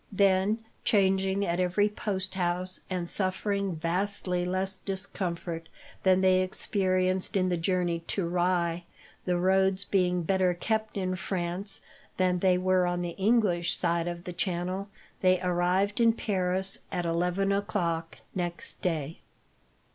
Then, 0.11 0.65
changing 0.83 1.45
at 1.45 1.59
every 1.59 1.87
post 1.87 2.33
house, 2.33 2.79
and 2.89 3.07
suffering 3.07 3.75
vastly 3.75 4.45
less 4.45 4.75
discomfort 4.77 5.69
than 6.01 6.21
they 6.21 6.41
experienced 6.41 7.37
in 7.37 7.49
the 7.49 7.55
journey 7.55 7.99
to 8.07 8.27
Rye 8.27 8.85
the 9.25 9.37
roads 9.37 9.85
being 9.85 10.23
better 10.23 10.55
kept 10.55 10.97
in 10.97 11.15
France 11.15 11.81
than 12.17 12.39
they 12.39 12.57
were 12.57 12.87
on 12.87 13.03
the 13.03 13.09
English 13.09 13.77
side 13.77 14.07
of 14.07 14.23
the 14.23 14.33
channel 14.33 14.89
they 15.21 15.39
arrived 15.41 16.01
in 16.01 16.13
Paris 16.13 16.79
at 16.91 17.05
eleven 17.05 17.51
o'clock 17.51 18.17
next 18.33 18.81
day. 18.81 19.19